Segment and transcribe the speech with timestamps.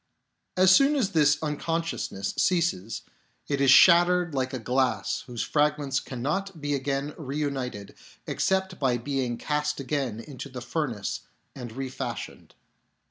[0.57, 3.03] As soon as this unconsciousness ceases
[3.47, 7.93] it is shattered like a glass whose fragments cannot be again reunited
[8.25, 11.19] except by being cast again into the furnace
[11.53, 11.85] and THE AIM OF THEOLOGY 21
[12.15, 12.55] refashioned."